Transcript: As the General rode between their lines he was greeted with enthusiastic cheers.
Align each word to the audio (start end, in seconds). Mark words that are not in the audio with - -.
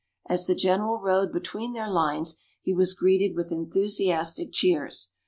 As 0.25 0.47
the 0.47 0.55
General 0.55 0.97
rode 0.97 1.31
between 1.31 1.73
their 1.73 1.87
lines 1.87 2.35
he 2.63 2.73
was 2.73 2.95
greeted 2.95 3.35
with 3.35 3.51
enthusiastic 3.51 4.51
cheers. 4.51 5.09